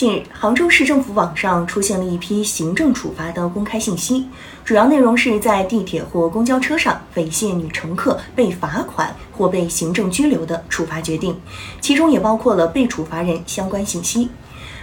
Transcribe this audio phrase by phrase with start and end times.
[0.00, 4.26] 近日，杭州市政府网上出现了一批行政处罚的公开信息，
[4.64, 11.38] 主要内容是在地铁或公交车上猥亵女乘客被罚款或被行政拘留的处罚决定，
[11.82, 14.30] 其中也包括了被处罚人相关信息。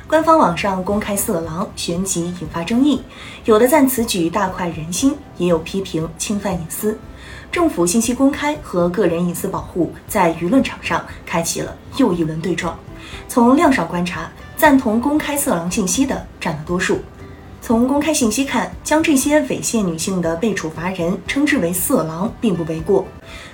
[0.08, 3.02] 官方网上公开色狼，旋即引发争议，
[3.46, 6.96] 有的赞此举大快人心，也有批评侵犯隐私。
[7.52, 12.78] 政府信息公开和个人隐私保护在舆论场上开启了又一轮对撞。
[13.28, 17.00] 从量上观察，赞同公开色狼信息的占了多数。
[17.62, 23.06] 从公开信息看，将这些猥亵女性的被处罚人称之为色狼，并不为过。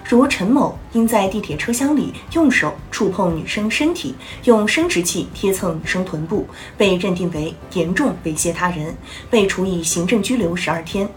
[0.07, 8.95] 如陈某因在地铁车厢里用手触碰女生身体，用生殖器贴蹭女生臀部，被认定为严重猥亵他人，
[9.29, 11.09] 被处以行政拘留十二天。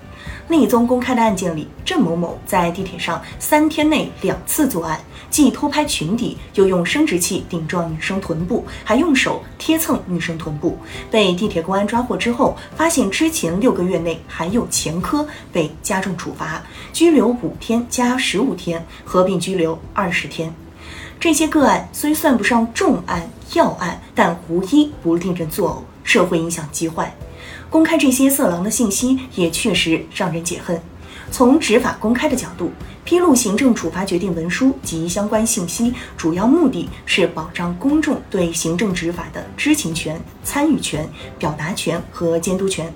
[0.48, 10.78] 另一宗公开的案件里，郑某某在地铁上三天内两次作案，既偷拍裙底，又用生殖器顶撞女生臀部，还用手贴蹭女生臀部。
[11.10, 20.54] 被地铁公安抓获之后，发现之前六个月内还有前科，被加重处罚，拘留五天加十五天，合并拘留二十天。
[21.18, 27.13] 这些个案虽算不上重案要案，但无一不令人作呕，社会影响极坏。
[27.70, 30.80] 公开这些色狼的信息也确实让人解恨。
[31.30, 32.70] 从执法公开的角度，
[33.04, 42.92] 披露行政处罚决定文书及相关信息，主要目的是保障公众对行政执法的知情权、参与权、表达权和监督权。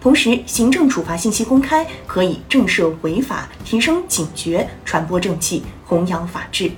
[0.00, 6.70] 同时，行政处罚信息公开可以震慑违法、提升警觉、传播正气、弘扬法治。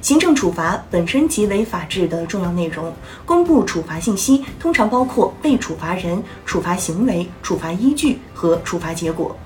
[0.00, 2.92] 行政处罚本身即为法治的重要内容，
[3.24, 9.36] 公布处罚信息通常包括被处罚人、处罚行为、处罚依据和处罚结果。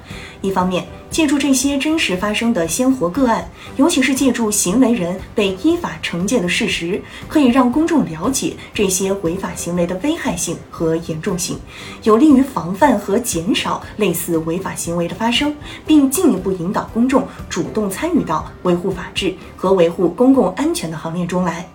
[0.43, 11.59] 一方面，借助这些真实发生的鲜活个案，尤其是借助行为人被依法惩戒的事实，可以让公众了解这些违法行为的危害性和严重性，
[12.05, 15.55] 有利于防范和减少类似违法行为的发生，
[15.87, 21.67] 并进一步引导公众主动参与到维护法治和维护公共安全的行列中来。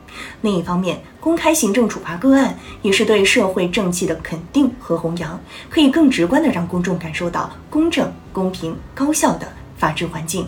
[0.41, 9.47] 另一方面，公开行政处罚个案也是对社会正气的肯定和弘扬，可以更直观地让公众感受到公正、公平、高效的
[9.79, 10.47] 法治环境。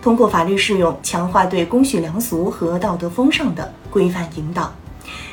[0.00, 4.72] 通过法律适用，强化对公序良俗和道德风尚的规范引导。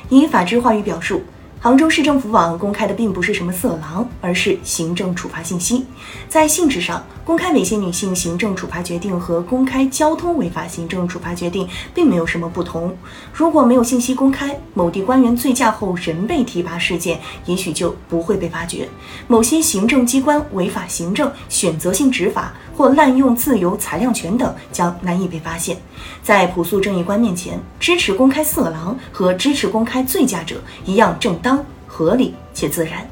[0.09, 1.21] 以法治话语表述。
[1.61, 5.85] 杭州市政府网公开的并不是什么色狼，而是行政处罚信息。
[6.29, 12.95] 在性质上，公开猥亵女性行政处罚决定和公开交通违法行政处罚决定并没有什么不同。
[13.33, 18.87] 如果没有信息公开，某地官员醉驾后仍被提拔事件，也许就不会被发觉。
[19.27, 25.75] 某些行政机关违法行政、选择性执法或滥用自由裁量权等，将难以被发现。
[26.23, 31.48] 在朴素正义观面前，支持公开色狼和支持公开醉驾者一样正当。
[31.89, 33.05] 合理且自然。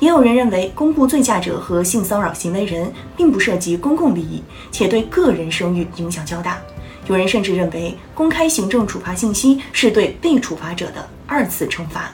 [0.00, 6.60] 也有人认为，公布醉驾者和性骚扰行为人并不涉及公共利益，且对个人声誉影响较大。
[7.06, 12.10] 有人甚至认为，公开行政处罚信息是对被处罚者的二次惩罚。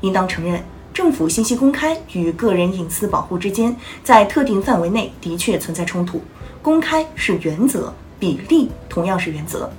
[0.00, 0.64] 应当承认，
[0.94, 6.20] 政府信息公开与个人隐私保护之间，在特定范围内的确存在冲突。
[6.62, 9.70] 公开是原则，比例同样是原则。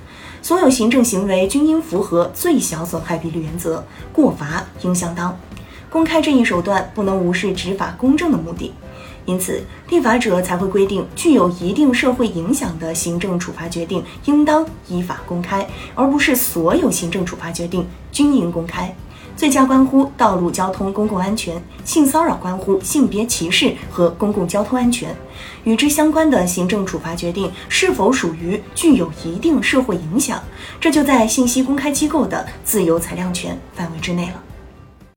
[0.43, 3.81] 所有行政行为均应符合最小损害比例原则，
[4.11, 5.39] 过罚应相当。
[5.89, 8.73] 公开这一手段不能无视执法公正的目的，
[9.23, 15.65] 因此立法者才会规定，具有一定社会影响的行政处罚决定应当依法公开，
[15.95, 18.93] 而不是所有行政处罚决定均应公开。
[19.35, 25.13] 醉驾关乎道路交通公共安全，性骚扰关乎性别歧视和公共交通安全。
[25.63, 30.41] 与之相关的行政处罚决定是否属于具有一定社会影响，
[30.79, 34.52] 这就在信息公开机构的自由裁量权范围之内了。